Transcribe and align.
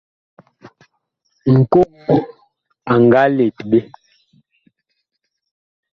Ŋkogo 1.57 2.15
a 2.91 2.93
nga 3.03 3.21
let 3.35 3.55
ɓe. 3.69 3.79